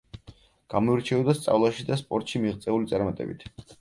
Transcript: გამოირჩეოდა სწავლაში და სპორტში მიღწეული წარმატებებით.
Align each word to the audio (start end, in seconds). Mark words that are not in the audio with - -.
გამოირჩეოდა 0.73 1.35
სწავლაში 1.39 1.85
და 1.91 1.99
სპორტში 2.01 2.43
მიღწეული 2.47 2.91
წარმატებებით. 2.95 3.47